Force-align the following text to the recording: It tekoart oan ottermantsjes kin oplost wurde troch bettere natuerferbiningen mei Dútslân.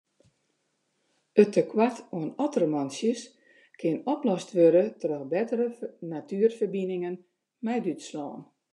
It 1.41 1.51
tekoart 1.57 1.99
oan 2.19 2.29
ottermantsjes 2.45 3.21
kin 3.79 3.95
oplost 4.13 4.49
wurde 4.57 4.83
troch 5.01 5.25
bettere 5.33 5.67
natuerferbiningen 6.13 7.15
mei 7.65 7.79
Dútslân. 7.89 8.39